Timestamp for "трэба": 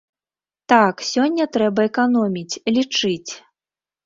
1.57-1.79